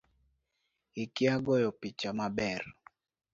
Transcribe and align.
Ikia 1.03 1.35
goyo 1.45 1.69
picha 1.79 2.09
maber 2.17 2.63